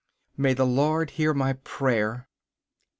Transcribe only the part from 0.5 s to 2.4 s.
the Lord hear my prayer!